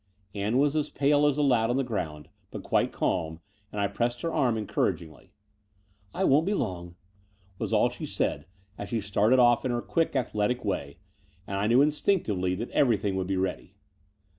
Ann 0.33 0.57
was 0.57 0.75
as 0.75 0.89
pale 0.89 1.27
as 1.27 1.35
the 1.35 1.43
lad 1.43 1.69
on 1.69 1.77
the 1.77 1.83
ground, 1.83 2.27
but 2.49 2.63
quite 2.63 2.91
calm, 2.91 3.39
as 3.71 3.77
I 3.77 3.87
pressed 3.87 4.23
her 4.23 4.33
arm 4.33 4.57
encouragingly. 4.57 5.31
"I 6.11 6.23
won't 6.23 6.47
be 6.47 6.55
long," 6.55 6.95
was 7.59 7.71
all 7.71 7.89
she 7.89 8.07
said, 8.07 8.47
as 8.79 8.89
she 8.89 8.99
started 8.99 9.37
off 9.37 9.63
in 9.63 9.69
her 9.69 9.79
quick, 9.79 10.15
athletic 10.15 10.65
way; 10.65 10.97
and 11.45 11.57
I 11.57 11.67
knew 11.67 11.81
instinctivdy 11.85 12.57
that 12.57 12.71
everjrthing 12.71 13.13
would 13.13 13.27
be 13.27 13.37
ready. 13.37 13.75